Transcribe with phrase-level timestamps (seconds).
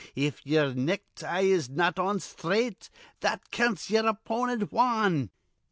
[0.15, 5.29] If ye'er necktie is not on sthraight, that counts ye'er opponent wan.